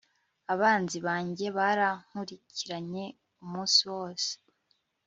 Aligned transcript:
abanzi 0.53 0.97
banjye 1.07 1.45
barankurikiranye 1.57 3.03
umunsi 3.43 3.79
wose 3.93 4.31